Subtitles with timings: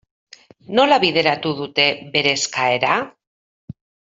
[0.77, 1.85] Nola bideratu dute
[2.17, 2.99] bere eskaera?